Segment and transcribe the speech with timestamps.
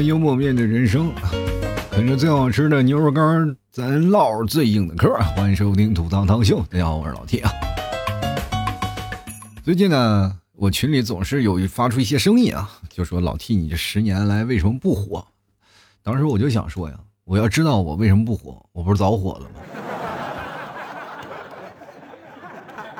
[0.00, 1.12] 幽默面对人生，
[1.90, 5.12] 啃着最好吃的牛肉干，咱唠最硬的嗑。
[5.34, 7.50] 欢迎收听吐槽堂秀，大家好，我是老 T 啊。
[9.64, 15.26] 最近呢，我群里总是有发出一些声音啊，就说老 T 你这十年来为什么不火？
[16.02, 19.60] 当时我就想说呀，我要知道我为什么不火，我不是早火了吗？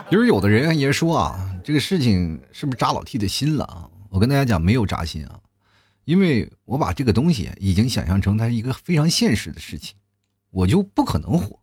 [0.10, 3.88] 其实有的人也说啊，这个事情是不是扎老 T 的心了啊？
[4.10, 5.38] 我跟大家讲，没有扎心啊。
[6.08, 9.94] 因为我把这个东西已经想象成它是一个非常现实的事情，
[10.50, 11.60] 我就不可能火。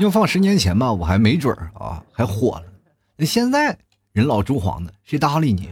[0.00, 2.64] 要放十年前吧，我还没准儿啊，还火了。
[3.16, 3.78] 那现在
[4.10, 5.68] 人老珠黄的，谁搭理你？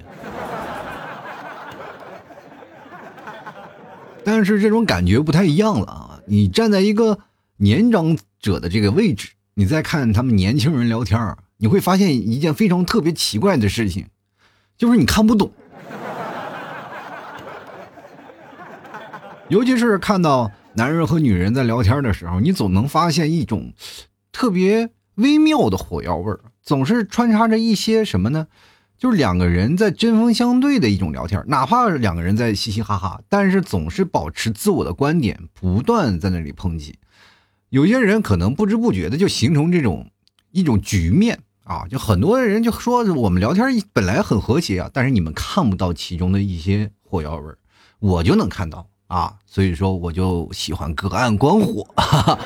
[4.25, 6.21] 但是这种感觉不太一样了啊！
[6.27, 7.19] 你站在一个
[7.57, 14.07] 年长者的这个位置，你再看他们年轻人聊天你会发现一件非常特别奇怪的事情。
[14.77, 15.51] 就是你看不懂，
[19.49, 23.73] 尤其是看到男人和女人在聊天的时候，你总能发现一种
[24.33, 28.49] 特别微妙的火药味儿，总是穿插着一些什么呢？
[28.99, 36.99] 就是两个人在针锋相对的一种聊天，哪怕两个人在嘻嘻哈哈，但是总是保持自我的观点，不断在那里抨击。
[37.71, 40.11] 有些人可能不知不觉的就形成这种
[40.51, 41.41] 一种局面。
[41.67, 47.59] 啊，就很多人就说我们聊天本来很和谐啊，但是你们看不到其中的一些火药味儿，
[47.99, 52.39] 我就能看到啊，所以说我就喜欢隔岸观火，哈 哈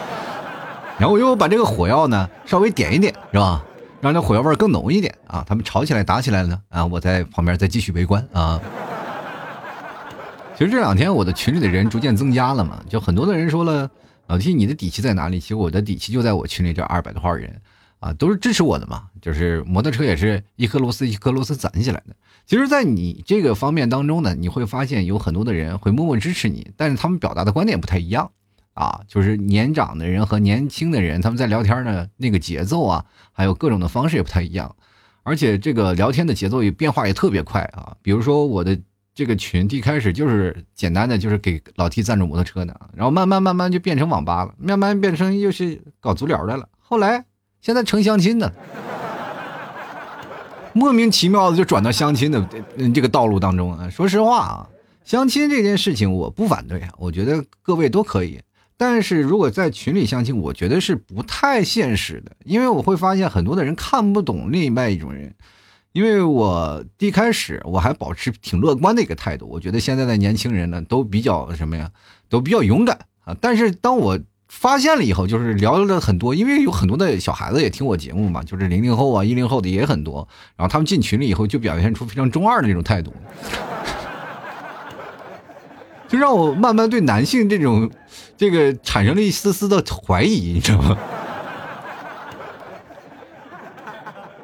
[0.99, 3.63] 然后我又把这个火药呢稍微点一点，是吧？
[4.01, 5.45] 让这火药味更浓一点啊。
[5.47, 8.59] 他们吵起来打起来了呢，啊，我在旁边再继续围观啊。
[10.57, 13.91] 其实这两天我的群里的人逐渐增加了嘛，就很多的人说了，
[14.29, 15.39] 老弟你的底气在哪里？
[15.39, 17.61] 其实我的底气就在我群里这二百多号人。
[18.01, 22.17] 啊，都是支持我的嘛，就是摩托车也是一颗螺丝一颗螺丝攒起来的。
[22.47, 28.33] 其实，在你这个方面当中呢，你会发现有很多的人会默默支持你，但是他们表达的观点不太一样
[28.73, 29.03] 啊。
[29.07, 34.75] 就是年长的人和年轻的人，他们在聊天呢，那个节奏啊，还有各种的方式也不太一样，
[35.23, 37.95] 而且这个聊天的节奏也变化也特别快啊。
[38.01, 38.77] 比如说我的
[39.15, 47.27] 这个群一开始就是简单的就是给老 T 赞助摩托车的，然后慢慢慢慢就变成网吧了，慢慢变成又是搞足疗的了，后来。
[47.61, 48.53] 现在成相亲的，
[50.73, 52.49] 莫名其妙的就转到相亲的
[52.95, 53.91] 这个道路当中啊！
[53.91, 54.69] 说实话啊，
[55.05, 58.41] 相亲这件事情我不反对啊，我觉得各位都可以。
[58.77, 65.35] 但是如果在群里相亲，我觉得是不太现实的，因为我会发现很多的人看不懂另外一种人。
[65.93, 71.91] 因为我一开始我还保持挺乐观的一个态度，我觉得现在的年轻人呢都比较什么呀，
[72.29, 73.37] 都比较勇敢啊。
[73.41, 74.19] 但是当我
[74.51, 80.27] 发现了以后，就是聊了很多，因为有很多的小孩子也听我节目嘛，就是零零后啊、一零后的也很多。
[80.57, 83.15] 然后他们进群里以后，就表现出非常中二的那种态度，
[86.09, 87.89] 就让我慢慢对男性这种
[88.37, 90.99] 这个产生了一丝丝的怀疑，你知道吗？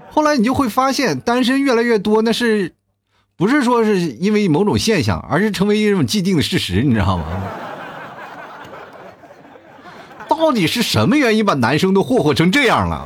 [0.08, 2.72] 后来你就会发现，单身越来越多，那是
[3.36, 7.24] 不是说是因为某种现象，而是成为一种既定的事实，你知道吗？
[10.46, 13.04] 到底是什么原因把男生都霍霍成这样了？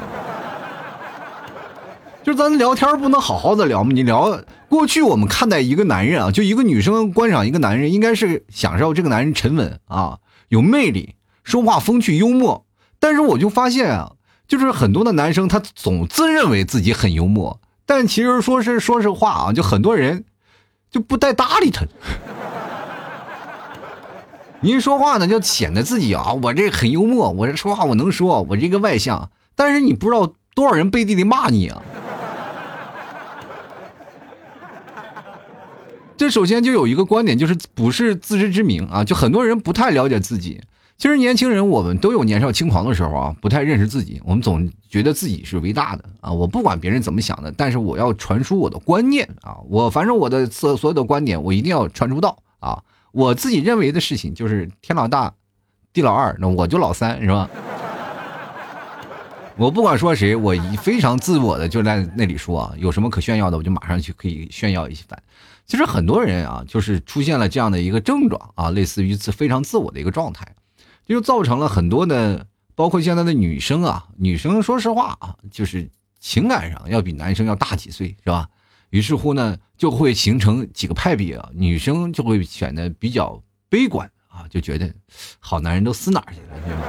[2.22, 3.92] 就咱聊天不能好好的聊吗？
[3.94, 10.18] 你聊过去我们看待一个男人啊，就一个女生观赏一个男人，应该是享受这个男人沉稳啊，
[10.48, 12.66] 有魅力，说话风趣幽默。
[12.98, 14.12] 但是我就发现啊，
[14.46, 20.26] 就是很多的男生他总自认为自己很幽默，但其实说是说实话啊，就很多人
[20.90, 21.86] 就不带搭理他。
[24.62, 29.31] 您说话呢，就显得自己啊，我这很幽默，我这说话我能说，我这个外向。
[29.54, 31.82] 但是你不知道多少人背地里骂你啊。
[36.19, 40.60] 这首先就有一个观点，就是不是自知之明啊，就很多人不太了解自己。
[40.99, 46.31] 其实年轻人我们都有年少轻狂的时候啊，不太认识自己，我们总觉得自己是伟大的啊。
[46.31, 52.82] 我不管别人怎么想的，但是我要传输我的观念啊，我反正我的所所有的观点，我一定要传输到啊。
[53.12, 55.34] 我自己认为的事情就是天老大，
[55.92, 57.48] 地老二，那我就老三，是吧？
[59.56, 65.22] 我不管说谁，我非常自我的就在那里说啊，有什么可炫耀的，我就马上去可以炫耀一番。
[65.66, 70.46] 其实很多人啊，就是出现了这样的一个症状啊，类似于自非常自我的一个状态，
[71.06, 78.48] 就造成了很多的，包括现在的女生啊，女生说实话啊，就是情感上要比男生要大几岁，是吧？
[78.90, 84.92] 于是乎呢，就会形成几个派别啊，女生就会显得比较悲观啊，就觉得
[85.38, 86.82] 好男人都死哪儿去了，对吧？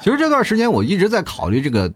[0.00, 1.92] 其实这段时间我一直在考虑这个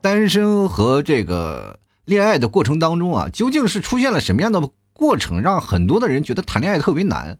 [0.00, 7.38] 单身和这个恋爱的过程当中啊，究竟是出现了什么样的过程，让很多的人觉得谈恋爱特别难？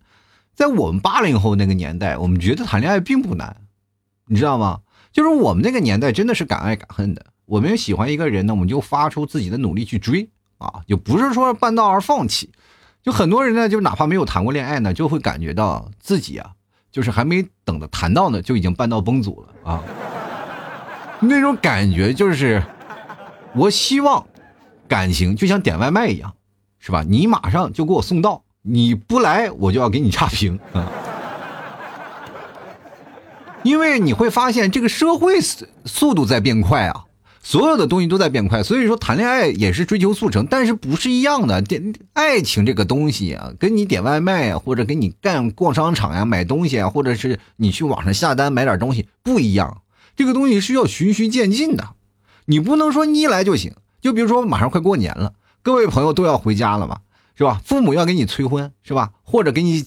[0.55, 3.57] 在我们八零后那个年代，我们觉得谈恋爱并不难，
[4.27, 4.81] 你知道吗？
[5.13, 7.27] 就是我们那个年代真的是敢爱敢恨的。
[7.49, 10.29] 我们喜欢一个人呢，我们就发出自己的努力去追
[10.59, 12.53] 啊，就不是说半道而放弃。
[13.03, 16.51] 就很多人呢，就哪怕没有谈过恋爱呢，就会感觉到自己啊，
[16.93, 19.83] 就是还没等着谈到呢，就已经半道崩组了啊。
[21.21, 22.63] 那种感觉就是，
[23.55, 24.27] 我希望
[24.87, 26.35] 感情就像点外卖一样，
[26.79, 27.03] 是吧？
[27.09, 30.87] 你马上就给我送到，你不来我就要给你差评啊。
[33.63, 37.07] 因为你会发现这个社会速度在变快啊。
[37.43, 41.63] 所有的东西都在变快，所以说谈恋爱也是追求速成，但是不是一样的。
[41.63, 49.83] 点爱情这个东西啊，跟你点外卖啊，或者给你干逛商场呀、买东西啊，或者是你去网上下单买点东西不一样。
[50.17, 51.91] 这个东西是要循序渐进的，
[52.47, 53.73] 你不能说你一来就行。
[54.01, 55.33] 就比如说马上快过年了，
[55.63, 56.99] 各位朋友都要回家了嘛，
[57.37, 57.61] 是吧？
[57.65, 59.11] 父母要给你催婚，是吧？
[59.23, 59.87] 或者给你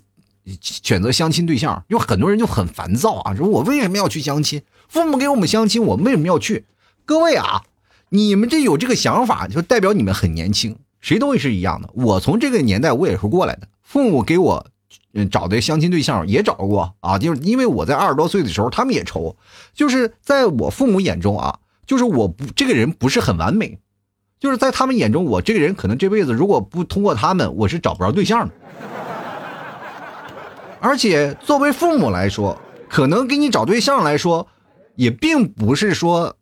[0.62, 4.62] 选择相亲对象，有很多人就很烦躁啊，说我为什么要去相亲？
[4.88, 6.66] 父母给我们相亲，我们为什么要去？
[7.12, 7.64] 各位啊，
[8.08, 10.78] 你们这有这个想法，就代表你们很年轻。
[11.02, 11.90] 谁都会是一样的。
[11.94, 14.66] 我从这个年代我也是过来的，父母给我
[15.12, 19.36] 嗯找的相亲对象也找过啊，就是因为我在二十多岁的时候，他们也愁，
[19.74, 23.78] 就是在我父母眼中啊，就是我不这个人不是很完美，
[24.40, 28.54] 就是在他们眼中，我这个人可能这辈子如果不通过他们，我是找不着对象的。
[30.80, 34.48] 而且作为父母来说，可能给你找对象来说，
[34.96, 36.38] 也并不是说。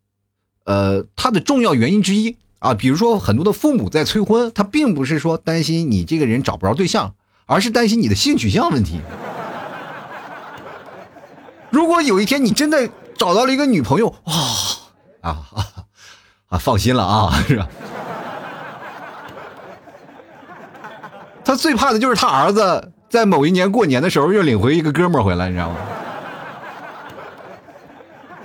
[0.69, 7.15] 呃，他的重要原因之一啊，比如说很多的父母在催婚，他并不是说担心你这个人找不着对象，
[7.47, 9.01] 而是担心你的性取向问题。
[11.73, 12.87] 如果有一天你真的
[13.17, 14.33] 找到了一个女朋友，哇
[15.21, 15.41] 啊
[16.53, 17.67] 啊，放心了啊， 是吧？
[21.43, 25.77] 他最怕的就是他儿子在某一年过年的时候又领回一个哥们儿回来，你知道吗？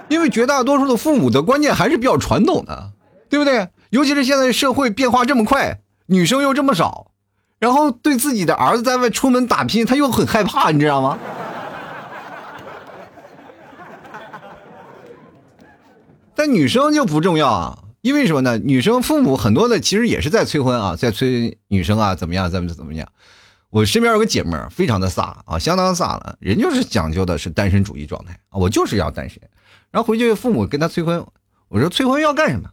[0.08, 2.92] 因为绝大多数的父母的观念还是比较传统的，
[3.28, 3.68] 对不对？
[3.90, 7.12] 尤其是现在社会变化这么快，女生又这么少，
[7.58, 11.18] 然后对自己的儿子在外出门打拼，他又很害怕，你知道吗？
[16.34, 18.58] 但女生就不重要啊，因为什么呢？
[18.58, 23.08] 女生父母很多的其实也是在催婚啊，在催女生啊，怎么样，怎么怎么样？
[23.70, 29.40] 我身边有个姐妹儿，非常的飒啊，相当飒了，人就是讲究的是单身主义状态啊，我就是要单身。
[29.90, 31.24] 然后回去父母跟他催婚，
[31.68, 32.70] 我说催婚要干什么？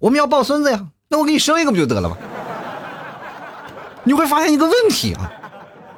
[0.00, 2.16] 我们要抱孙子呀，那我给你生一个不就得了吗？
[4.04, 5.32] 你会发现一个问题啊，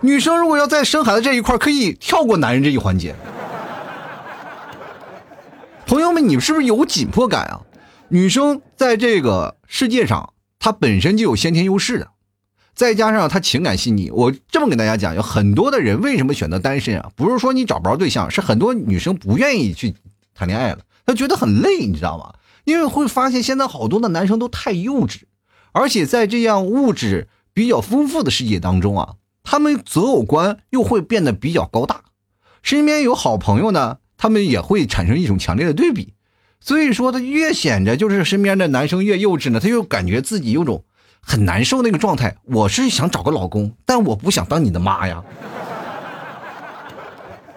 [0.00, 3.14] 女生如果要在生孩子这一块可以跳过男人这一环节。
[5.86, 7.62] 朋友们，你们是不是有紧迫感啊？
[8.08, 12.08] 女生在这个世界上，她本身就有先天优势的，
[12.74, 14.10] 再加上她情感细腻。
[14.10, 17.10] 我这么跟大家讲，有很多的人为什么选择单身啊？
[17.16, 19.94] 不是说你找不着对象，是很多女生不愿意去。
[20.36, 22.34] 谈恋爱了，他觉得很累，你知道吗？
[22.64, 25.22] 因为会发现现在好多的男生都太幼稚，
[25.72, 32.02] 而且在这样物质比较丰富的世界当中啊，他们择偶观又会变得比较高大。
[32.62, 36.12] 身边有好朋友呢，他们也会产生一种强烈的对比。
[36.60, 40.84] 所以说，他越显着就是身边的男生越幼稚呢，他又感觉自己有种
[41.20, 42.36] 很难受那个状态。
[42.44, 45.22] 我是想找个老公，但我不想当你的妈呀。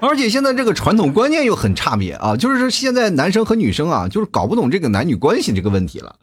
[0.01, 6.15] 而且现在这个传统观念又很差别啊，就是现在男生和女生啊，就是搞不懂这个男女关系这个问题了。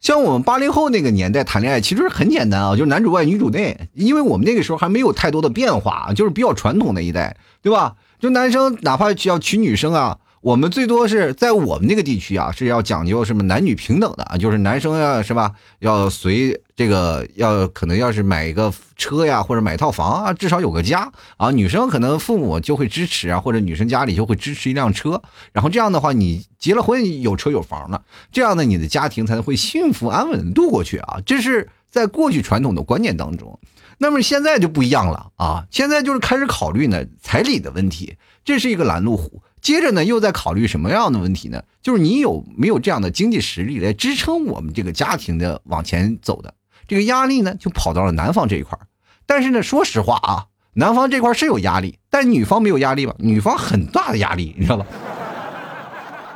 [0.00, 7.96] 像我们八零后那个年代谈恋爱，其实很简单啊，就是男主外女主内，因为我们那个时候还没有太多的变化，就是比较传统的一代，对吧？
[8.20, 10.18] 就男生哪怕要娶女生啊。
[10.40, 15.52] 我们最多是在我们那个地区啊，是要讲究什么男女平等的啊，就是男生要，是吧？
[15.80, 21.50] 要随这个要可能要是买一个车呀，或者买套房啊，至少有个家啊。
[21.50, 25.20] 女生可能父母就会支持啊，或者女生家里就会支持一辆车，
[25.52, 31.18] 然后这样的话，你结了婚有车有房了，这样呢，你的家庭才会幸福安稳度过去啊。
[31.26, 33.58] 这是在过去传统的观念当中，
[33.98, 39.42] 那么现在就不一样了啊，现在就是开始考虑呢彩礼的问题，这是一个拦路虎。
[39.60, 41.62] 接着呢，又在考虑什么样的问题呢？
[41.82, 46.54] 就是你有没有这样的经济实力来支撑我们这个家庭的往前走的？
[46.86, 48.78] 这个压力呢，就跑到了男方这一块
[49.26, 53.14] 但是呢，说实话啊，男方这块是有压力，但女方没有压力吧？
[53.18, 54.86] 女方很大的压力，你知道吧？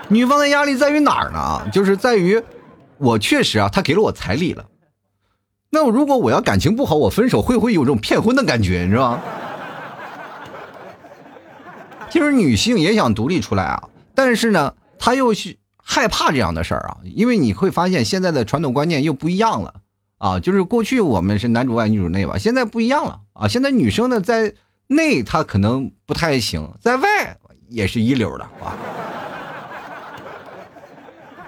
[0.09, 1.71] 女方的压力在于哪儿呢？
[1.73, 2.43] 就是在于，
[2.99, 4.67] 我确实啊，他给了我彩礼了。
[5.71, 8.83] 那我如果我要感情不好，我分手会不会有这种骗婚的感觉？
[8.83, 9.23] 你知道吗？
[12.11, 19.75] 其实女性也想独立出来啊，但是呢，她又是害怕这样的事儿啊，因为你会发现现在的传统观念又不一样了。
[20.19, 24.55] 啊，就是过去我们是男主外女主内吧，现在不一样了啊，现在女生呢在
[24.87, 27.37] 内她可能不太行，在外
[27.69, 28.77] 也是一流的啊。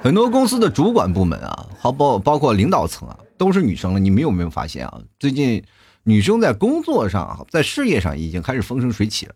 [0.03, 4.01] 很多公司的主管部门啊，好包包括领导层啊，都是女生了。
[4.01, 4.99] 你们有没有发现啊？
[5.21, 5.63] 最近
[6.03, 9.35] 女生在工作上、在事业上已经开始风生水起了。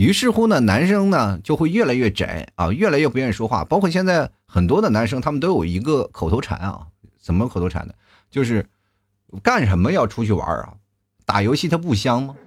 [0.00, 3.66] 于是乎呢，男生呢就会越来越宅啊，越来越不愿意说话。
[3.66, 6.86] 包括现在很多的男生，他们都有一个口头禅啊，
[7.20, 7.92] 怎么口头禅呢？
[8.30, 8.64] 就是
[9.42, 10.72] 干什么要出去玩啊？
[11.26, 12.34] 打游戏它不香吗？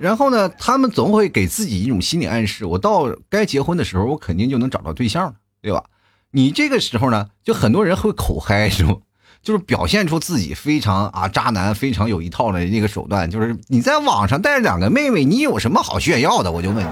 [0.00, 5.84] 然后呢，他们总会给自己一种心理暗示：我到该结婚的时候，我肯定就能找到对象了，对吧？
[6.32, 9.00] 你这个时候呢，就很多人会口嗨，是不？
[9.42, 13.30] 就是表现出自己非常啊渣男，非常有一套的那个手段。
[13.30, 16.52] 就是你在网上带着两个妹妹，你有什么好炫耀的？
[16.52, 16.90] 我就问你，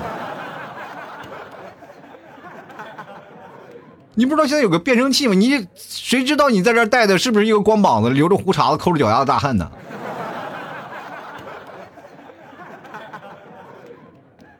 [4.14, 5.34] 你不知道现在有个变声器吗？
[5.34, 9.70] 你谁知道你在这带的是不是一个光膀子、留着胡茬子、抠着脚丫子大汉呢？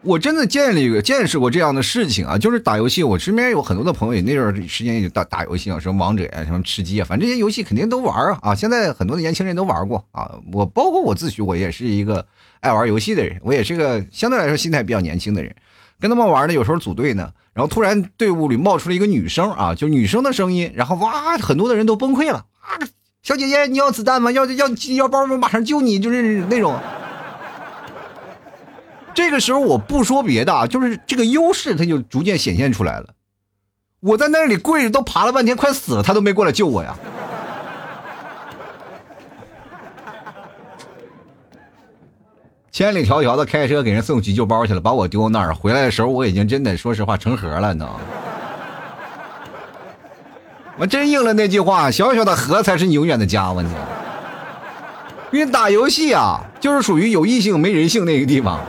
[0.09, 8.55] 我真的见了一个见识过这样的事情啊，就是打游戏，我身边有很多的朋友，那段时间也打打游戏啊，什么王者呀，什么吃鸡啊，反正这些游戏肯定都玩啊啊！
[8.55, 12.27] 现在很多的年轻人都玩过啊，我包括我自诩，我也是一个
[12.61, 15.55] 爱玩游戏的人，我也是个相对来说心态比较年轻的人，
[16.00, 22.81] 跟他们玩呢，有时候组队呢，然后突然队伍里冒出了一个女生啊，就女生的声音，然后哇，很多的人都崩溃了啊！
[23.23, 24.33] 小姐姐，你要子弹吗？
[24.33, 25.37] 要要要包吗？
[25.37, 26.81] 马上救你，就是那种。
[29.18, 33.08] 这个时候我不说别的，就是这个优势，它就逐渐显现出来了。
[33.98, 36.96] 我在那里跪着都爬了半天，快死了，他都没过来救我呀。
[42.70, 48.00] 千里迢迢的开车给人送急救包去了，把我丢那儿，回来的时候我已经真的说实话成盒了，你知道吗？
[50.76, 53.72] 我真应了那句话，小小的河才是你永远的家，我天！
[55.32, 58.60] 因为打游戏啊，就是属于有异性没人性那个地方。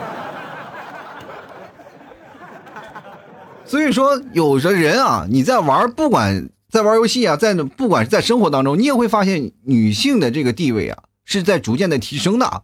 [3.70, 12.64] 所以说，有的人啊，你在玩，不管在玩游戏啊，在不管是在生活当中，你也会发现女性的这个地位啊，是在逐渐的提升的，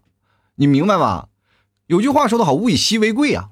[0.55, 1.27] 你明白吗？
[1.85, 3.49] 有句话说的好，物以稀为贵啊。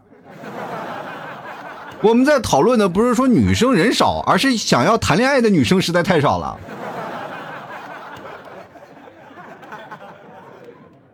[2.01, 6.59] 我们在讨论的不是说女生人少，而是想要谈恋爱的女生实在太少了。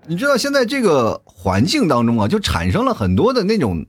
[0.08, 3.86] 你知道现在这个环境当中啊，就产生了很多的那种。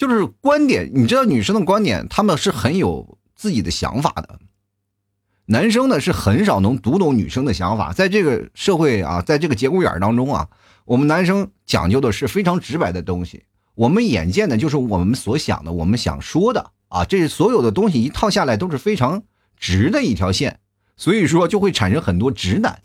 [0.00, 4.38] 就是观点，你知道女生的观点，他们是很有自己的想法的。
[5.44, 10.48] 男生呢是很少能读懂女生的想法，在这个社会啊，在这个节骨眼当中啊，
[10.86, 13.44] 我们男生讲究的是非常直白的东西。
[13.74, 19.22] 我们眼见的就是我们所想的，我们想说的啊，这所有的东西一套下来都是非常
[19.58, 20.60] 直的一条线，
[20.96, 22.80] 所以说就会产生很多直男。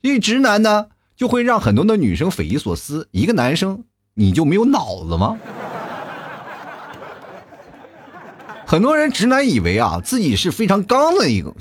[0.00, 3.08] 因为直男呢，就会让很多的女生匪夷所思。
[3.12, 5.38] 一个男生，你就没有脑子吗？
[8.70, 11.52] 很多人直男以为啊，自己是非常刚的一个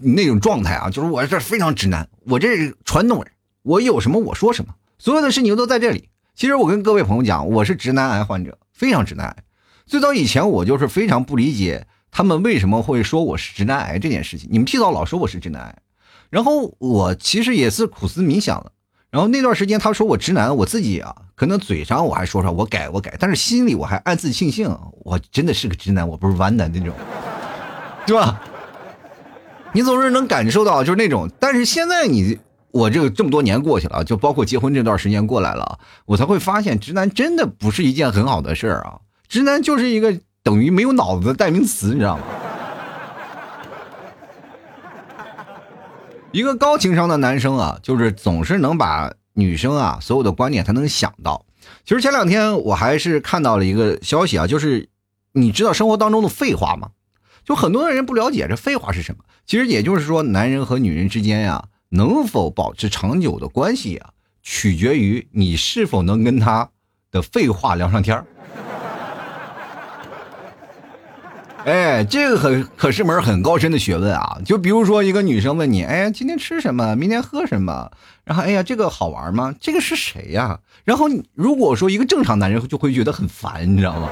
[0.00, 6.08] 那种状态啊，就是我这非常直男，我这是传统人，我有什么我说什么，所有的事情都在这里。
[6.34, 9.36] 其实我跟各位朋友讲，我是直男癌患者，非常直男癌。
[9.86, 14.48] 最早以前我就是非常不理解他们为什么会说我是直男癌这件事情。
[14.50, 15.78] 你们提早老说我是直男癌，
[16.28, 18.72] 然后我其实也是苦思冥想了。
[19.12, 26.92] 然后那段时间他说我直男，我自己啊，可能嘴上我还说说我改我改，但是心里我还暗自庆幸，我真的是个直男，我不是弯的那种，
[28.04, 28.42] 对吧？
[29.72, 32.36] 你总是能感受到就是那种，但是现在你
[32.72, 42.24] 我这个这么多年过去了，就包括结婚这段时间过来了，我才会发现直男真的不是一件很好的事儿啊，直男就是一个等于没有脑子的代名词，你知道吗？
[46.32, 51.46] 一个高情商的男生啊，就是总是能把女生啊所有的观点才能想到。
[51.84, 54.88] 其实前两天我还是看到了一个消息啊，就是
[55.32, 56.90] 你知道生活当中的废话吗？
[57.44, 59.24] 就很多人不了解这废话是什么。
[59.46, 64.10] 其实也就是说，男人和女人之间呀，能否保持长久的关系啊，
[64.42, 66.68] 取决于你是否能跟他
[67.10, 68.26] 的废话聊上天儿。
[71.68, 74.38] 哎，这个可可是门很高深的学问啊！
[74.42, 76.96] 就比如说，一个女生问你：“哎，今天吃什么？
[76.96, 77.90] 明天喝什么？”
[78.24, 79.54] 然后，哎呀，这个好玩吗？
[79.60, 80.60] 这个是谁呀？
[80.84, 84.08] 然后，如果说一个正常男人就会觉得很烦，你知道吗？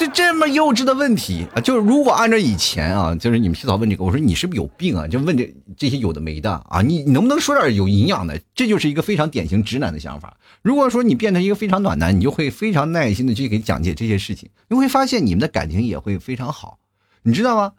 [0.00, 1.60] 就这么幼稚的问题啊！
[1.60, 5.06] 就是如果按照以前啊，就是你们洗澡问这个，我说你是不是有病啊？
[5.06, 6.80] 就问这这些有的没的啊！
[6.80, 8.40] 你你能不能说点有营养的？
[8.54, 10.38] 这就是一个非常典型直男的想法。
[10.62, 16.78] 如果说你变成一个非常暖男，你就会非常耐心的去给讲解这些事情，你会发现你们的感情也会非常好，
[17.24, 17.72] 你知道吗？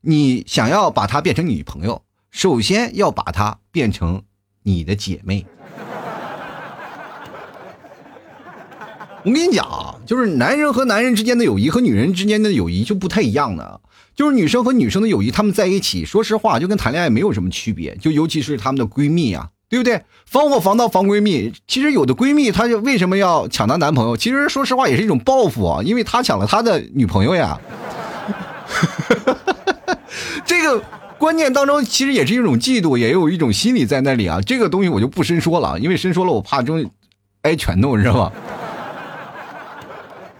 [0.00, 4.22] 你想要把她变成女朋友，首先要把她变成
[4.62, 5.44] 你的姐妹。
[9.26, 13.80] 我跟你讲啊，就是男人和男人之间的友谊和女人之间的友谊就不太一样的。
[14.14, 17.96] 就是女生和女生的友谊，她们在一起，说实话就跟谈恋爱没有什么区别。
[17.96, 20.00] 就尤其是她们的闺蜜啊，对不对？
[20.26, 21.52] 防火防盗防闺蜜。
[21.66, 24.16] 其实有的闺蜜，她就为什么要抢她男朋友？
[24.16, 27.60] 其实说实话也是一种报复啊，因为她抢了她的女朋友呀。
[30.46, 30.80] 这个
[31.18, 34.40] 观念当中，其实也是一种嫉妒，也有一种心理在那里啊。
[34.40, 36.88] 这个东西我就不深说了，因为深说了我怕中
[37.42, 38.32] 挨拳头，你知道吗？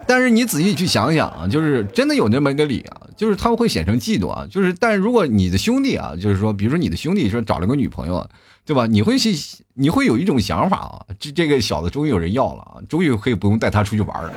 [0.07, 8.29] 但是你仔细去想想啊，就是真的有那么一个理啊，就是他们会显成嫉妒啊，就是但是如果你的兄弟啊，就是说，比如说你的兄弟说找了个女朋友，
[8.65, 8.87] 对吧？
[8.87, 9.35] 你会去，
[9.75, 14.33] 你会有一种想法啊，这这个小子终于有人要了啊，终于可以不用带他出去玩了，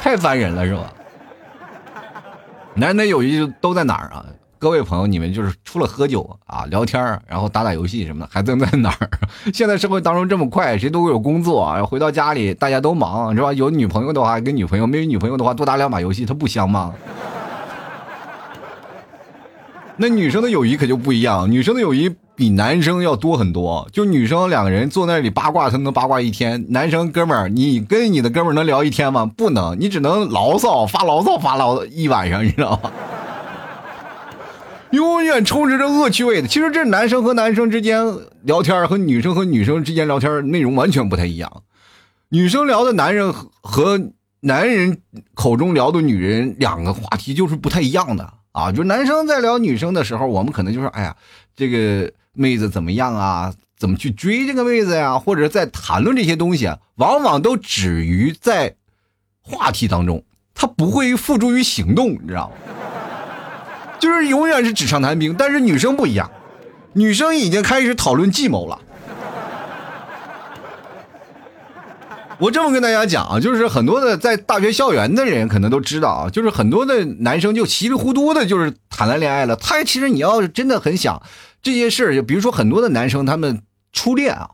[0.00, 0.92] 太烦人了，是吧？
[2.74, 4.26] 男人的友谊都在哪儿啊？
[4.58, 9.10] 各位朋友，你们就是除了喝酒啊、聊天然后打打游戏什么的，还能在哪儿？
[9.52, 13.52] 现在社会当中这么快，谁都有工作啊，回到家里大家都忙，是吧？
[13.52, 16.94] 有女朋友的话跟女朋友，没有女朋友的话多打两把游戏，它不香吗？
[19.98, 23.86] 那女生的友谊可就不一样，女生的友谊比男生要多很多。
[23.92, 29.30] 就女生两个人坐那里八卦，她能八卦一天；男生哥们儿，你跟你的哥们儿能聊一天吗？
[29.36, 32.90] 不能，你只能牢骚发牢骚发牢一晚上，你知道吗？
[34.90, 36.48] 永远充斥着恶趣味的。
[36.48, 38.04] 其实这男生和男生之间
[38.42, 41.62] 聊天和女生和女生之间聊天内容完全不太一样。
[42.28, 44.00] 女生聊的男人和
[44.40, 44.98] 男人
[45.34, 48.70] 口中聊的女人两个话题就是不太一样的啊。
[48.70, 51.16] 就是男生在聊女生的时候，我们可能就说：“哎呀，
[51.54, 53.52] 这个妹子怎么样啊？
[53.78, 58.74] 怎么去追这个妹子呀？”或者在谈论这些东西，往往都止于在
[59.42, 60.24] 话题当中，
[60.54, 62.54] 他不会付诸于行动，你知道吗？
[63.98, 66.30] 就是永远是纸上谈兵，但是女生不一样，
[66.92, 68.80] 女生已经开始讨论计谋了。
[72.38, 79.56] 我这么跟大家讲啊，就是很多的在大学校园的人可能都知道啊，就是很多的男生就稀里糊涂的，就是谈了恋爱了。
[79.56, 81.22] 他其实你要是真的很想
[81.62, 84.50] 这些事儿，就比如说很多的男生他们初恋啊，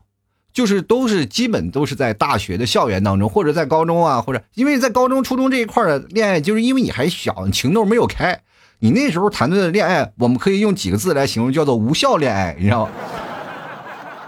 [0.53, 8.41] 就是都是基本都是在大学的校园当中，或者在高中啊，或者因为在高中、初中这一块的恋爱，就是因为你还小，情窦没有开。
[8.83, 12.91] 你那时候谈的恋爱，我们可以用几个字来形容，叫做无效恋爱，你知道吗？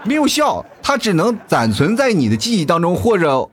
[0.02, 3.50] 没有效，它只能暂存在你的记忆当中，或者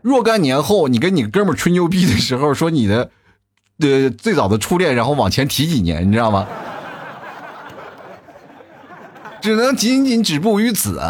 [0.00, 3.10] 若干年后，你跟你哥们吹牛逼的时候说你的，
[3.80, 6.46] 呃，最早的初恋，然后往前提几年，你知道吗？
[9.40, 11.00] 只能仅仅止步于此。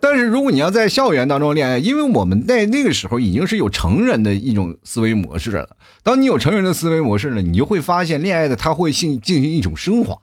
[0.00, 5.76] 但是如果你要在校园当中恋爱，因为我们在那个时候已经是有成人的一种思维模式了。
[6.02, 10.16] 当你有成人的思维模式呢，你就会发现恋爱的它会进进行一种升华。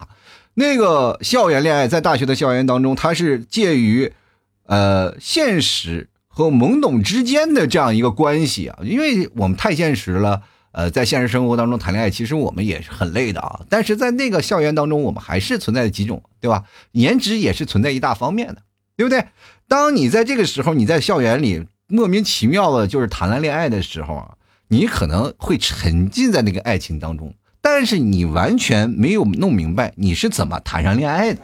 [0.53, 4.13] 那个校园恋爱在大学的校园当中，它是介于，
[4.67, 8.79] 呃，现实和懵懂之间的这样一个关系啊。
[8.81, 13.59] 因为我们太现实了，呃，在现实生活当中谈恋爱，其实我们也是很累的啊。
[13.67, 16.63] 但是在那个校园当中，我们还是存在几种，对吧？
[16.93, 18.61] 颜值也是存在一大方面的，
[18.95, 19.25] 对不对？
[19.67, 24.31] 当你在这个时候，你在校园里莫名其妙的，就是谈了恋爱的时候啊，
[24.67, 31.39] 你可能会沉浸在那个爱情当中，但是你完全没有弄明白你是怎么谈上恋爱的。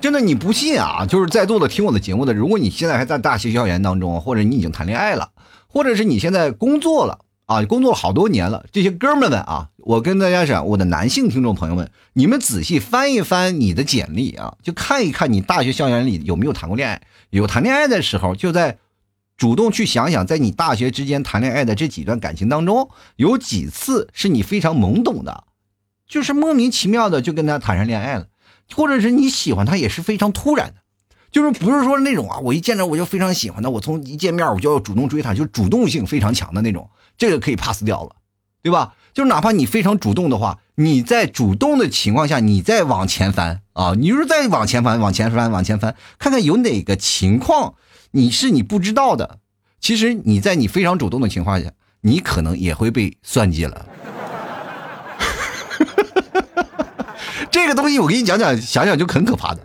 [0.00, 1.06] 真的，你不信啊？
[1.06, 5.30] 就是在座的听我的节目的，如果你现在还在大学校园当中，或者你已经谈恋爱了，
[5.66, 7.20] 或者是你现在工作了。
[7.46, 17.02] 啊，工作了好多年了，这些哥们们啊，我跟大家讲，我的男性听众朋友们，你们仔细翻一翻你的简历啊，就看一看你大学校园里有没有谈过恋爱。
[17.30, 18.78] 有谈恋爱的时候，就在
[19.36, 25.44] 主动去想想，在你大学之间谈恋爱的这几段感情当中，有几次是你非常懵懂的，
[26.08, 28.28] 就是莫名其妙的就跟他谈上恋爱了，
[28.74, 30.76] 或者是你喜欢他也是非常突然的。
[31.32, 38.16] 就是不是说那种啊，我一见着我就非常喜欢他，我从一见面我就要主动追他，就主动性非常强的那种，这个可以 pass 掉了，
[38.62, 38.94] 对吧？
[39.12, 47.74] 就是哪怕你非常主动的话，你在主动的情况下，你再往前翻啊，你就是再往前翻，往前翻，往前翻，看看有哪个情况
[48.10, 49.38] 你是你不知道的。
[49.78, 53.86] 其实你在你非常主动的情况下，你可能也会被算计了。
[57.52, 59.60] 这个东西我给你讲讲，想想就很可怕的。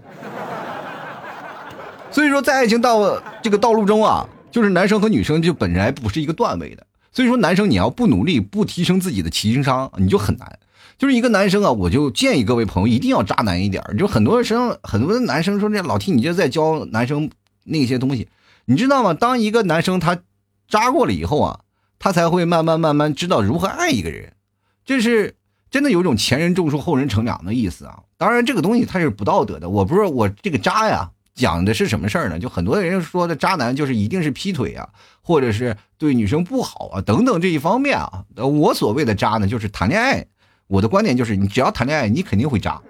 [2.12, 6.86] 所以说，在爱情道这个道路中啊，就是男生和女生就本来不是一个段位的。
[7.12, 10.60] 所以说，男生你要不努力，不提升自己的情商，你就很难。
[10.98, 13.84] 就是一个男生啊，我就建议各位朋友一定要渣男一点。
[13.98, 17.30] 就很多生很多的男生说，这老提你就在教男生
[17.64, 18.28] 那些东西，
[18.66, 19.14] 你知道吗？
[19.14, 20.20] 当一个男生他
[20.68, 21.62] 渣过了以后啊，
[22.00, 24.34] 他才会慢慢慢慢知道如何爱一个人。
[24.86, 25.36] 这是
[25.72, 28.00] 真的有种前人种树后人乘凉的意思啊。
[28.18, 29.70] 当然，这个东西它是不道德的。
[29.70, 32.38] 我不是我这个渣呀，讲的是什么事儿呢？
[32.38, 34.90] 就很多人说的渣男就是一定是劈腿啊，
[35.22, 38.26] 或者是对女生不好啊等等这一方面啊。
[38.36, 40.26] 我所谓的渣呢，就是谈恋爱。
[40.68, 42.82] 我的观点就是，你只要谈恋爱，你肯定会渣。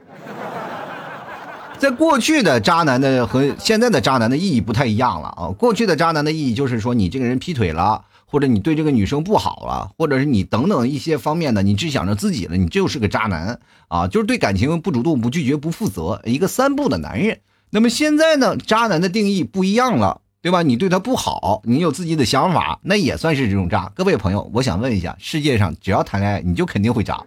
[1.77, 5.47] 在过去的渣男的和现在的渣男的意义不太一样了啊。
[5.55, 13.59] 过去的渣男的意义就是说，你这个人劈腿了，或者你对这个女生不好了，或者是你等等一些方面的，你只想着自己了，你就是个渣男
[13.89, 17.39] 啊，就是对感情不主动、不拒绝、不负责，一个三不的男人。
[17.71, 20.61] 那么现在呢，渣男的定义不一样了，对吧？
[20.61, 23.91] 你对他不好，你有自己的想法，那也算是这种渣。
[23.93, 27.21] 各位朋友，我想问一下，世界上只要谈恋爱，你就肯定会渣。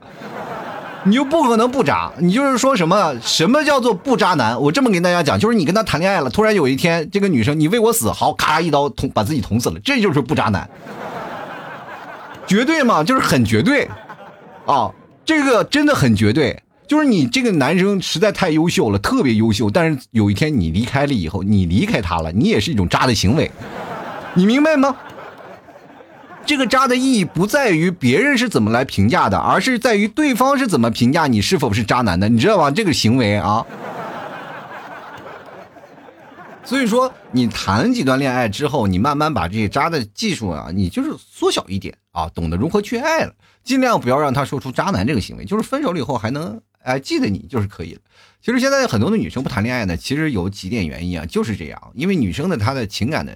[1.05, 3.13] 你就不可能不渣，你就是说什么？
[3.21, 4.61] 什么叫做不渣男？
[4.61, 10.71] 我这么跟大家讲，就是你跟他谈恋爱了，突然有一天，这个女生你为我死，好，咔一刀捅把自己捅死了，这就是不渣男，
[12.47, 13.89] 绝对嘛，就是很绝对，
[14.65, 14.93] 啊，
[15.25, 16.62] 这个真的很绝对，
[16.93, 23.51] 就是你这个男生实在太优秀了，特别优秀，但是有一天你离开了以后，你离开他了，你也是一种渣的行为，
[24.35, 24.95] 你明白吗？
[26.45, 32.71] 这个渣的意义不在于别人是怎么来评价的，而是在于对方是怎么评价你是否是渣男的，你知道吧？
[32.71, 33.65] 这个行为啊，
[36.63, 43.33] 所以说你谈几段恋爱之后，你慢慢把这些渣的技术啊，你就是缩小一点啊，懂得如何去爱了，
[43.65, 48.01] 尽量不要让他说出渣男这个行为，就是分手了以后还能哎记得你就是可以了。
[48.41, 53.33] 其实现在很多的女生不谈恋爱呢，其实有几点原因啊，就是这样，因为女生呢她的情感呢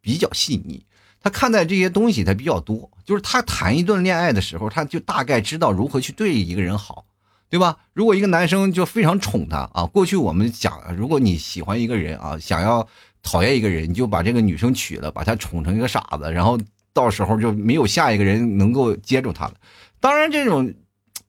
[0.00, 0.84] 比较细腻。
[1.20, 7.04] 她看待这些东西她比较多，就是她谈一段恋爱的时候，她就大概知道如何去对一个人好，
[7.50, 7.76] 对吧？
[7.92, 12.88] 如果一个男生就非常宠她啊，过去我们讲，如果你喜欢一个人啊，想要
[13.22, 16.58] 讨厌一个人，你就把这个女生娶了，把她宠成一个傻子，然后
[16.92, 19.54] 到时候就没有下一个人能够接住她了。
[20.00, 20.72] 当然，这种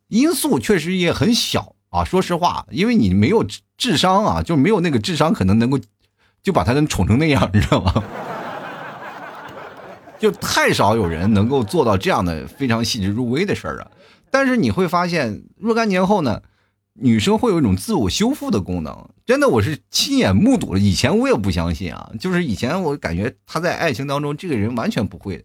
[0.09, 3.45] 因素确实也很小啊，说实话，因为你没有
[3.77, 5.79] 智商啊，就没有那个智商，可能能够
[6.43, 8.03] 就把他能宠成那样，你知道吗？
[10.19, 13.89] 就太少有人能够做到这样的非常细致入微的事儿了，
[14.29, 16.41] 但是你会发现若干年后呢，
[16.95, 19.09] 女生会有一种自我修复的功能。
[19.25, 20.79] 真的，我是亲眼目睹了。
[20.79, 25.41] 以前我也不相信啊，就是以前我感觉她在爱情当中这个人完全不会，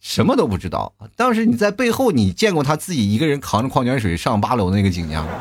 [0.00, 0.94] 什么都不知道。
[1.16, 5.32] 但是你在背后，你见过他自己一个人扛着矿泉水上八楼那个景象吗？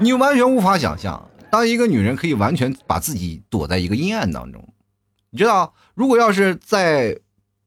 [0.00, 4.66] 你完全无法想象，当一个女人可以完全把自己躲在一个阴暗当中。
[5.30, 7.16] 你知道，如果要是再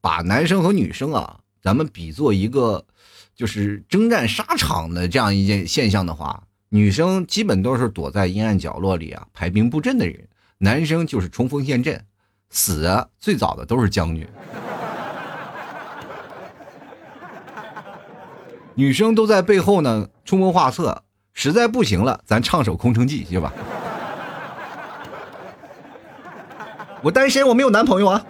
[0.02, 2.86] 把男生和女生啊，咱们比作一个
[3.36, 12.06] 就是征战沙场的这样一件现象的话，女生基本都是躲在阴暗角落里啊排兵布阵的人，男生就是冲锋陷阵，
[12.50, 14.28] 死的最早的都是将军，
[18.76, 23.54] 女生都在背后呢出谋划策，实在不行了，咱唱首《空城计》去吧。
[27.04, 28.26] 我单身，我没有男朋友啊。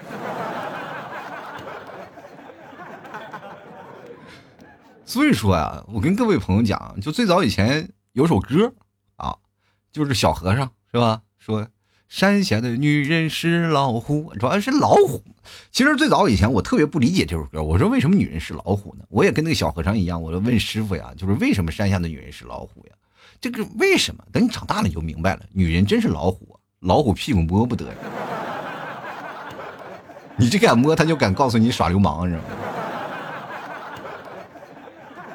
[5.06, 8.74] 所以说啊，我跟各位朋友讲，就最早以前有首歌
[9.16, 9.36] 啊，
[9.92, 11.22] 就是小和尚是吧？
[11.40, 11.66] 说
[12.08, 15.22] 山下的女人是老虎，主要是老虎。
[15.72, 19.04] 其实最早以前我特别不理解这首歌，我说为什么女人是老虎呢？
[19.10, 22.96] 我也跟那个小和尚一样，我就问师傅呀，就是为什么山下的女人是老虎呀？
[23.42, 24.24] 这个为什么？
[24.32, 27.94] 等你长大了你就明白了，女人真是老虎，老虎屁股摸不得呀。
[30.38, 32.46] 你这敢摸，他就敢告诉你耍流氓，知道吗？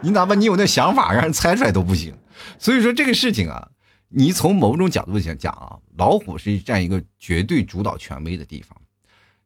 [0.01, 2.15] 你哪怕你有那想法，让人猜出来都不行。
[2.59, 3.69] 所以说这个事情啊，
[4.13, 8.77] 你从某种角度讲讲啊，老虎是占一个绝对主导权威的地方。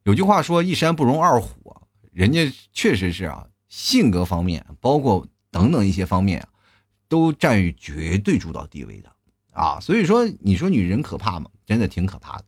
[0.03, 1.75] 有句话说“一山不容二虎”，
[2.11, 6.47] 人家确实是啊，性格方面，包括等等一些方面，
[7.07, 9.11] 都占于绝对主导地位的
[9.51, 9.79] 啊。
[9.79, 11.49] 所以说，你说女人可怕吗？
[11.65, 12.45] 真的挺可怕的，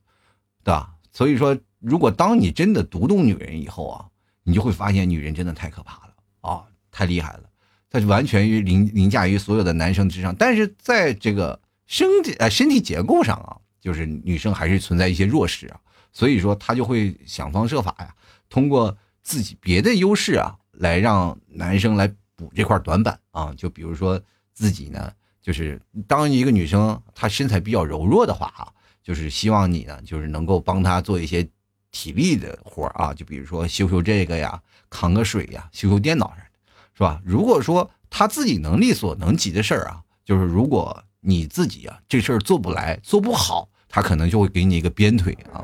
[0.64, 0.96] 对吧？
[1.12, 1.58] 所以说。
[1.82, 4.06] 如果当你真的读懂女人以后啊，
[4.44, 7.44] 你就会发现女人真的太可怕了啊，太厉害了，
[7.90, 10.36] 她完全于凌凌驾于所有的男生之上。
[10.36, 11.58] 但是在这个
[11.89, 15.80] 身体呃身体结构上啊，就是女生还是存在一些弱势啊，
[16.13, 18.13] 所以说她就会想方设法呀，
[18.47, 23.52] 通过自己别的优势啊，来让男生来补这块短板啊。
[23.58, 24.21] 就比如说
[24.54, 28.71] 自己呢，就是当一个女生她身材比较柔弱的话啊，
[29.04, 31.45] 就是希望你呢，就是能够帮她做一些。
[31.91, 36.52] 体力的活啊，就比如说修修这个呀，扛个水呀，修修电脑啥的，
[36.93, 37.19] 是吧？
[37.25, 45.64] 如果说她自己能力所能及的事儿啊，就是如果你自己啊这事儿做不来、做不好，他可能就会给你一个鞭腿啊，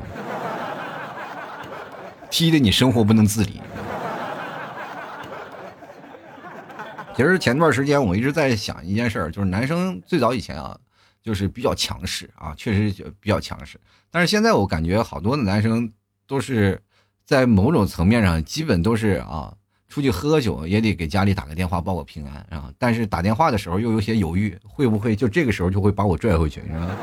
[2.30, 3.60] 踢得你生活不能自理。
[7.16, 10.78] 其实前段时间我一直在想一件事儿，就是男生最早以前啊，
[11.22, 13.80] 就是比较强势啊，确实比较强势。
[14.10, 15.90] 但是现在我感觉好多的男生
[16.26, 16.78] 都是
[17.24, 19.54] 在某种层面上，基本都是啊，
[19.88, 22.72] 出去喝酒也得给家里打个电话报个平安啊。
[22.78, 26.96] 但是打电话的时候又有些犹豫，会不会就这个时候就会把我拽回去，你知道吗？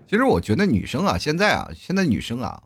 [0.08, 2.62] 其实我觉得女生啊，现在啊，现在女生啊，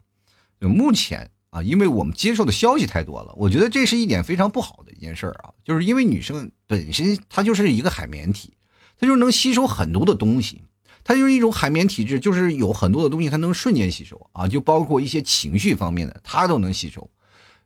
[0.61, 1.31] 目前。
[1.51, 5.51] 啊，因为我们接受的消息太多了，我觉得这是一点非常不好的一件事儿啊。
[5.65, 8.55] 就是因为女生本身她就是一个海绵体，
[8.97, 10.63] 她就能吸收很多的东西，
[11.05, 17.11] 它就是一种海绵体质，就是有很多的东西它能瞬间吸收啊，就包括一些情绪方面的，它都能吸收。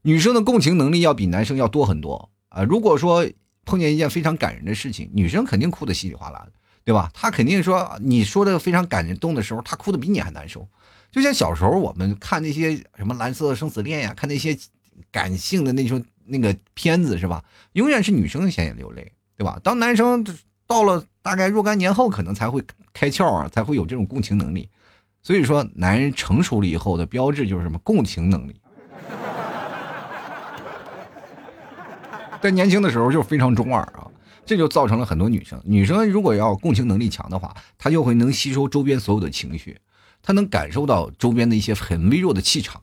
[0.02, 2.62] 女生的共情能力要比男生要多很多啊。
[2.62, 3.26] 如果说
[3.64, 6.52] 碰见一件非常感人的事情，女生肯定哭得稀里哗啦的，
[6.84, 7.10] 对吧？
[7.14, 10.68] 她肯定说你说的非常感人动的时候，她哭得比你还难受。
[11.10, 14.56] 就像小时候我们看那些什么《蓝色生死恋》呀，看那些
[15.10, 17.42] 感性的那种那个片子是吧？
[17.72, 19.58] 永远是女生先流泪，对吧？
[19.64, 20.26] 当男生
[20.66, 24.68] 到了大概若干年后，可能才会开窍啊，才会有这种共情能力。
[25.22, 27.78] 所以说，男人成熟了以后的标志就是什么？
[27.78, 28.54] 共情能力。
[32.42, 34.06] 在年轻的时候就非常中二啊，
[34.44, 35.58] 这就造成了很多女生。
[35.64, 39.78] 女生如果要共情能力强的话，她就会能吸收周边所有的情绪。
[40.20, 42.82] 她能感受到周边的一些很微弱的气场。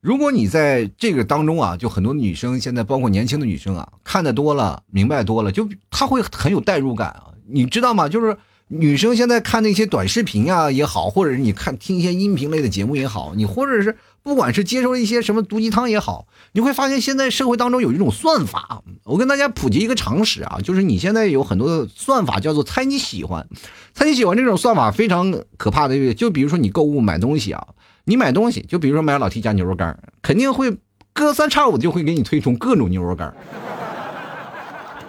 [0.00, 7.30] 如果你在这个当中啊，就很多女生现在，包括年轻的女生啊，看得多了，明白多了，就她会很有代入感啊。
[7.50, 8.08] 你知道吗？
[8.08, 8.36] 就是
[8.68, 13.96] 女生现在看那些短视频啊也好，或者是你看听一些音频类的节目也好，你或者是。
[14.20, 18.82] 不管是接受一些什么毒鸡汤也好，你会发现现在社会当中有一种算法。
[19.04, 23.48] 我跟大家普及一个常识啊，就是你现在有很多的算法叫做猜你喜欢，
[23.94, 26.12] 猜你喜欢这种算法非常可怕的。
[26.12, 27.68] 就比如说你购物买东西啊，
[28.04, 30.76] 你买东西，就比如说买老 T 家牛肉干，肯定会
[31.14, 33.34] 隔三差五就会给你推送各种牛肉干。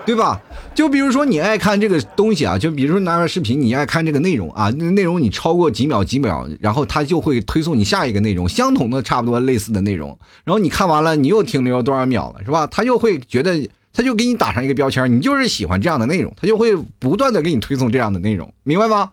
[0.09, 0.41] 对吧？
[0.73, 12.65] 就比如说你爱看这个东西啊，就比如说拿个视频，你爱看这个内容啊，内容你超过几秒几秒，然后他就会推送你下一个内容，相同的差不多类似的内容，然后你看完了，你又停留多少秒了，是吧？
[12.65, 19.11] 他又会觉得，他就给你打上一个标签，你就是喜欢这样的内容，他就会不断的给你推送这样的内容，明白吗？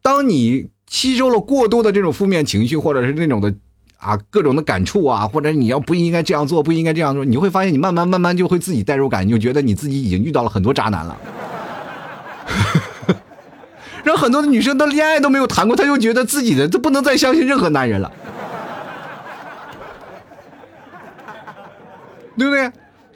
[0.00, 3.54] 当你吸收了过多的这种负面情绪，或者是那种的。
[4.04, 11.16] 啊，各种的感触啊，或者你要不应该这样做，不应该这样做，你会发现你慢慢慢慢就会自己代入感，你就觉得你自己已经遇到了很多渣男了。
[14.04, 18.12] 让很多的女生的恋爱都没有谈过，她就觉得自己的都不能再相信任何男人了，
[22.36, 22.70] 对不对？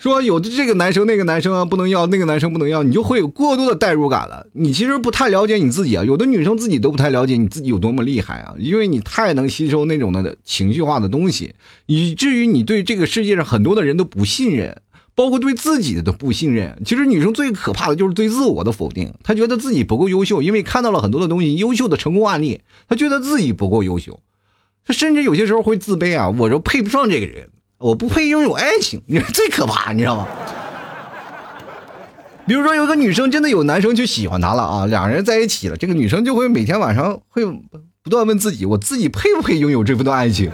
[0.09, 4.47] 说有的这个男生那个男生啊不能要，那个男生不能要，你就会有过多的代入感了。
[4.55, 11.55] 你其实不太了解你自己啊，有的女生自己都不太了解你自己有多么厉害啊，因为你太能吸收那种的情绪化的东西，
[11.87, 14.81] 以至于你对这个世界上很多的人都不信任，
[15.15, 16.81] 包括对自己的都不信任。
[16.85, 24.21] 其实女生最可怕的就是对自我的否定，她觉得自己不够优秀，因为看到了很多的东西，优秀的成功案例，她觉得自己不够优秀，
[24.87, 27.51] 她甚至有些时候会自卑啊，我就配不上这个人。
[27.79, 30.27] 我不配拥有爱情，你说最可怕，你知道吗？
[32.45, 37.45] 比如说，有个女生真的有男生就喜欢她了啊，两人在一起了，这个女生就会每天晚上会
[38.03, 40.51] 不断问自己：我自己配不配拥有这份爱情？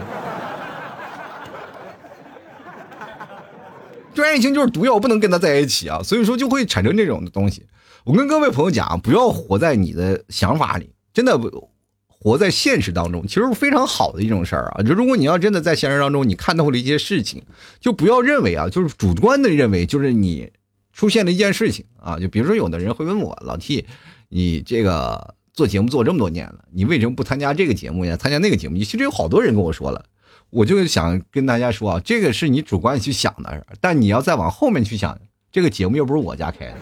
[4.13, 7.65] 这爱情就是毒药，不能跟他在一起啊，所以说就会产生这种的东西。
[8.03, 11.71] 我跟各位朋友讲，不要活在你的想法里，真的不。
[12.25, 14.81] 活在现实当中，其实非常好的一种事儿啊！
[14.81, 17.43] 就如果你要真的在现实当中，你看到了一些事情，
[17.79, 20.51] 就不要认为啊，就是主观的认为，就是你
[20.91, 22.17] 出现了一件事情啊。
[22.17, 23.85] 就比如说，有的人会问我老 T，
[24.29, 28.17] 你这个做节目做这么多年了，你为什么不参加这个节目呀？
[28.17, 28.75] 参加那个节目？
[28.79, 30.03] 其实有好多人跟我说了，
[30.49, 35.15] 我就想跟大家说啊，这个是你主观去想的，但你要再往后面去想，
[35.51, 36.75] 这个节目又不是我家开的，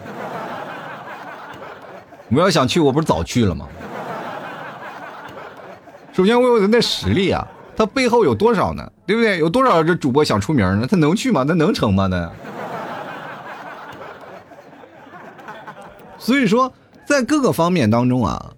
[2.32, 3.68] 我要想去，我不是早去了吗？
[6.14, 7.44] 首先，我有的那实力啊，
[7.76, 8.88] 他背后有多少呢？
[9.04, 9.36] 对不对？
[9.38, 10.86] 有多少这主播想出名呢？
[10.88, 11.44] 他能去吗？
[11.44, 12.06] 他能成吗？
[12.06, 12.30] 那。
[16.16, 16.72] 所以说，
[17.04, 18.52] 在各个方面当中啊，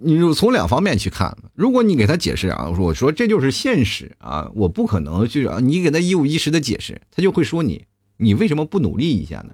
[0.00, 1.38] 你就从两方面去看。
[1.54, 7.84] 如果你给他解释啊，我说我说这就是现实啊，我不可能去啊，你给他一五一十的解释，他就会说你，
[8.16, 9.50] 你为什么不努力一下呢？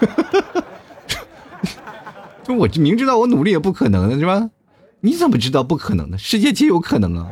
[0.00, 0.64] 哈哈哈
[2.42, 4.50] 就我明知道我努力也不可能的是吧？
[5.04, 6.16] 你怎么知道不可能的？
[6.16, 7.28] 世界皆有可能啊！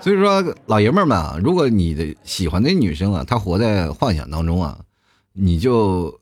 [0.00, 4.78] 所以说，老爷们儿们啊，如果你的喜欢的女生啊，她活在幻想当中啊，
[5.32, 6.20] 你就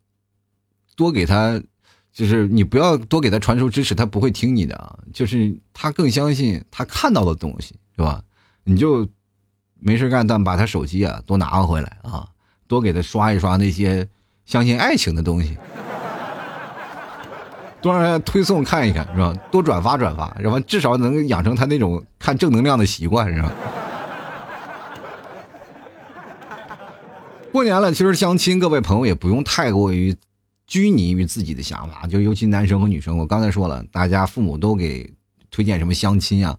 [0.96, 1.60] 多给她，
[2.10, 4.98] 就是你不要多给她传授知识，她不会听你的啊。
[5.12, 8.24] 就是她更相信她看到的东西是吧？
[8.64, 9.06] 你就
[9.78, 12.26] 没事干，但把她手机啊多拿回来啊，
[12.66, 14.08] 多给她刷一刷那些
[14.46, 15.58] 相信爱情的东西，
[17.80, 19.32] 多让他推送看一看，是吧？
[19.50, 20.58] 多转发转发，是吧？
[20.60, 23.52] 至少能养成他那种看正能量的习惯，是吧？
[27.52, 30.14] 过年了，其实相亲，各位朋友也不用太过于
[30.66, 33.16] 拘泥于自己的想法，就尤其男生和女生。
[33.16, 35.10] 我刚才说了，大家父母都给
[35.50, 36.58] 推荐什么相亲啊？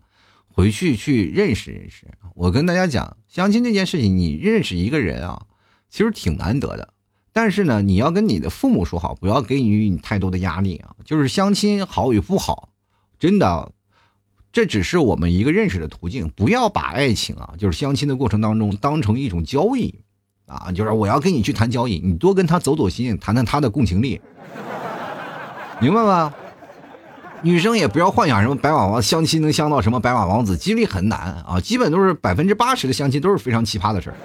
[0.51, 2.08] 回去去认识认识。
[2.34, 5.43] 我跟大家讲，相亲这件事情，你认识一个人啊，
[5.89, 6.93] 其实挺难得的。
[7.32, 10.96] 但是呢，你要跟你的父母说好，不要给予你太多的压力啊。
[11.06, 12.70] 就是相亲好与不好，
[13.20, 13.72] 真的，
[14.52, 16.30] 这只是我们一个认识的途径。
[16.36, 19.96] 不要把爱情啊，就是相亲的过程当中当成一种交易。
[20.46, 24.20] 啊，就是我要跟你去谈交易，你多跟他走走心，谈谈他的共情力，
[25.80, 26.34] 明白吗？
[27.44, 34.18] 女生也不要幻想什么白马王相亲能相到什么白马王子，几率很难啊，基本都是百分之八十的相亲都是非常奇葩的事儿，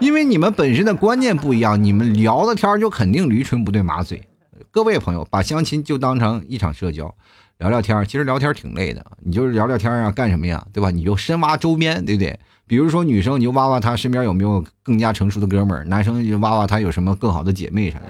[0.00, 4.22] 因为你们本身的观念不一样，你们聊的天就肯定驴唇不对马嘴。
[4.70, 7.12] 各位朋友，把相亲就当成一场社交，
[7.58, 10.92] 聊聊天其实聊天挺累的，你就是聊聊天啊，干什么呀，对吧？
[10.92, 12.38] 你就深挖周边，对不对？
[12.68, 18.04] 比如说女生，你就挖挖她身边有没有更加成熟的哥们儿；男生就挖挖他有什么更好的姐妹啥的。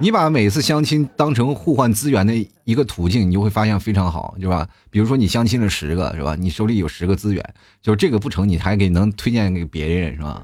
[0.00, 2.32] 你把每次相亲当成互换资源的
[2.62, 4.68] 一个途径，你就会发现非常好，是吧？
[4.90, 6.36] 比如说你相亲了十个，是吧？
[6.38, 10.42] 你手里有十个资源，就是这个不成，你还给能推荐给别人，是吧？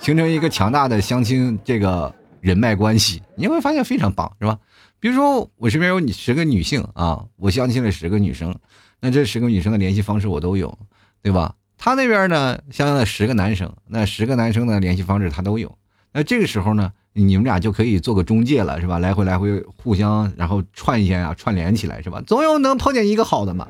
[0.00, 4.58] 形成一个强大的相亲这个人脉关系，你会发现非常棒，是吧？
[4.98, 8.52] 比如说，我身边有你十个女性啊，我相亲了十个女生，
[9.00, 10.76] 那这十个女生的联系方式我都有，
[11.22, 11.54] 对吧？
[11.78, 15.72] 他那边呢，相应了十个男生，那十个男生的联系方式他都有。
[16.16, 18.98] 那这个时候呢，你们俩就可以做个中介了，是吧？
[19.00, 22.22] 来回来回互相，然后串一下啊，串联起来，是吧？
[22.26, 23.68] 总有能碰见一个好的嘛。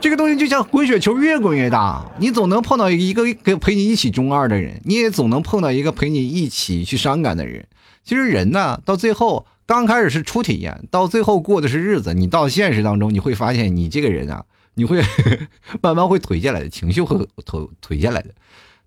[0.00, 7.66] 这个东西就像滚雪球，越滚越大，你总能碰到一个跟陪你一起中二的人，你也总能碰到一个陪你一起去伤感的人。
[8.04, 12.14] 其实人呢，到最后刚开始是初体验，到最后过的是日子。
[12.14, 15.02] 你到现实当中，你会发现你这个人啊，你会
[15.82, 18.28] 慢慢会颓下来的，情绪会颓颓下来的。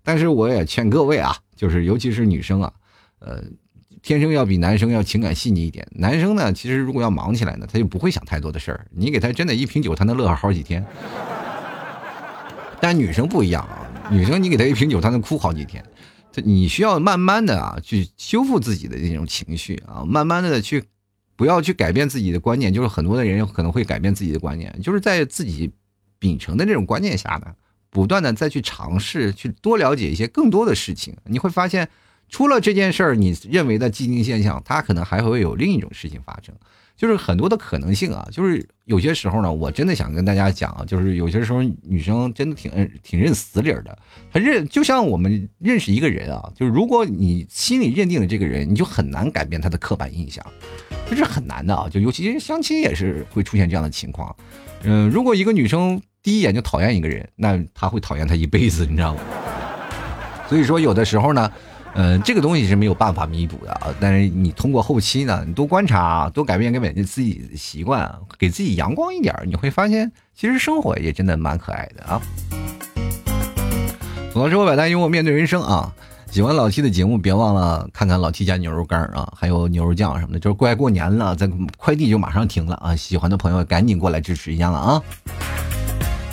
[0.02, 2.72] 但是我也劝各位啊，就是尤其是女生啊，
[3.20, 3.40] 呃，
[4.02, 5.86] 天生要比男生要情感细腻一点。
[5.92, 8.84] 男生呢，其实如果要忙起来呢，他就不会想太多的事儿。
[8.90, 10.84] 你给他真的一瓶酒，他能乐好几天。
[12.80, 15.84] 但女生不一样啊，女生你给她一瓶酒，她能哭好几天。
[16.42, 20.82] 你需要慢慢的啊，去修复自己的那种情绪啊，慢慢的去，
[21.36, 22.74] 不要去改变自己的观念。
[22.74, 25.70] 就是很多的人可能会改变自己的观念，就是在自己
[26.18, 27.54] 秉承的这种观念下呢，
[27.92, 31.14] 不断的再去尝试，去多了解一些更多的事情。
[31.26, 31.88] 你会发现，
[32.30, 36.54] 除了这件事儿你认为的既定现象，它可能还会有另一种事情发生。
[36.94, 42.70] 就是很多的可能性啊，就是有些时候呢，我真的想跟大家讲啊，就是有些时候女生真的挺
[43.02, 43.98] 挺认死理儿的，
[44.32, 50.44] 她认就像我们认识一个人啊，就是如果你心里认定了这个人，你就很难改变他的刻板印象，
[51.08, 54.34] 这是很难的啊，就尤其相亲也是会出现这样的情况，
[54.82, 59.20] 嗯，如果一个女生第一眼就讨厌一个人，那他会讨厌他一辈子，你知道吗？
[60.48, 61.50] 所以说有的时候呢。
[61.94, 63.94] 嗯，这个东西是没有办法弥补的啊。
[64.00, 72.22] 但是你通过后期呢，你多观察，多改变改变自己的习惯，给自己阳光一点，你会发现其实生活也真的蛮可爱的啊。
[74.32, 75.94] 吐槽生活百态，幽默面对人生啊。
[76.30, 80.38] 喜欢老 T 的节目，别忘了看看老 T 家牛肉干啊，还有牛肉酱什么的。
[80.38, 82.96] 就是快过年了，咱快递就马上停了啊。
[82.96, 85.02] 喜欢的朋友赶紧过来支持一下了啊。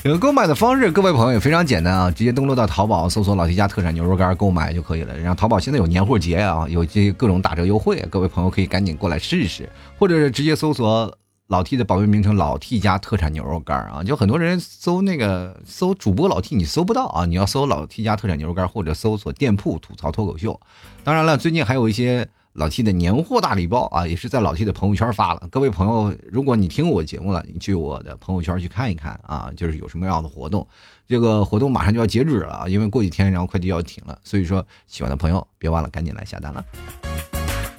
[0.03, 5.17] 有购买的方式，各位朋友也非常简单啊，直接登录到淘宝，搜索“老 T 家特产牛肉干”购买就可以了。
[5.17, 11.13] 然后淘宝现在有年货节啊，有这各种打折优惠，各位朋友可以赶紧过来试试，或者是直接搜索
[11.47, 14.01] 老 T 的宝贝名称“老 T 家特产牛肉干”啊。
[14.01, 20.57] 就很多人搜那个搜主播老 T，你搜不到啊，你要搜老 T 家特产牛肉干，或者搜索店铺吐槽脱口秀。
[21.03, 22.25] 当然了，最近还有一些。
[22.53, 25.47] 老 T 的年货大礼包啊，也是在老 T 的朋友圈发了。
[25.51, 30.67] 各位朋友，如果你听我节目了，你去我的朋友圈去看一看啊，就是有什么样的活动。
[31.07, 36.65] 这个活动马上就要截止了，因为过几天然后快递要停了，所以说喜欢的朋友别忘了赶紧来下单了。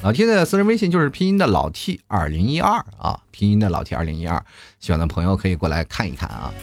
[0.02, 4.42] 老 T 的私人微信就是拼音的老 T 二零一二啊，拼音的老 T 二零一二，
[4.78, 6.54] 喜欢的朋友可以过来看一看啊。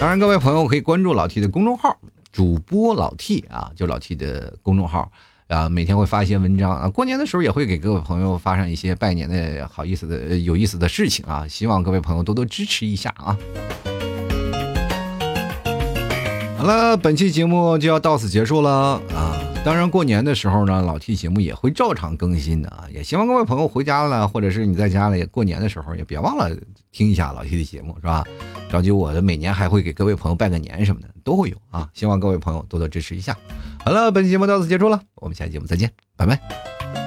[0.00, 1.98] 当然，各位朋友可以关注老 T 的公众号，
[2.30, 5.10] 主播老 T 啊，就老 T 的公众号。
[5.48, 13.36] 啊，每天会发一些文章啊，过年的时候也会给各位朋友发上一些拜年的好意思的、有意思的事情啊，希望各位朋友多多支持一下啊。
[16.62, 18.70] 好了，本期节目就要到此结束了
[19.12, 19.34] 啊！
[19.64, 22.84] 当然，过年的时候呢，老 T 节目也会照常更新的啊！
[22.94, 26.56] 也希望各位朋友回家了，或者是你在家里过年的时候，也别忘了
[26.92, 28.24] 听一下老 T 的节目，是吧？
[28.70, 31.88] 着急我的每年还会给各位朋友拜个年什么的，都会有啊！
[31.94, 33.36] 希望各位朋友多多支持一下。
[33.84, 37.01] 好了，本期节目到此结束了，我们下期节目再见，拜拜。